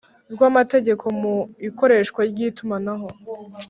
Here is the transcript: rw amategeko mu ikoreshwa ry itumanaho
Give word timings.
rw 0.33 0.41
amategeko 0.49 1.05
mu 1.21 1.35
ikoreshwa 1.67 2.21
ry 2.31 2.39
itumanaho 2.47 3.07